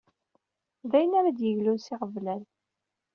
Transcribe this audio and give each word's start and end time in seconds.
D 0.89 0.91
ayen 0.97 1.17
ara 1.19 1.37
d-yeglun 1.37 1.79
s 1.85 1.87
iɣeblan. 1.93 2.43